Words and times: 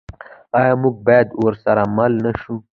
آیا 0.59 0.73
موږ 0.83 0.95
باید 1.07 1.27
ورسره 1.43 1.83
مل 1.95 2.13
نشو؟ 2.25 2.55